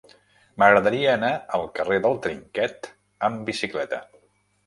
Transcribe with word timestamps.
M'agradaria 0.61 1.11
anar 1.17 1.29
al 1.57 1.65
carrer 1.79 1.99
del 2.05 2.17
Trinquet 2.23 2.89
amb 3.27 3.47
bicicleta. 3.51 4.01